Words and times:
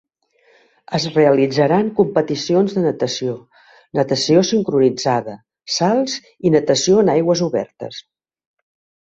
Es 0.99 1.03
realitzaran 1.17 1.91
competicions 1.99 2.73
de 2.77 2.83
natació, 2.85 3.35
natació 3.99 4.43
sincronitzada, 4.53 5.37
salts 5.75 6.17
i 6.51 6.55
natació 6.57 6.99
en 7.05 7.15
aigües 7.19 7.47
obertes. 7.51 8.03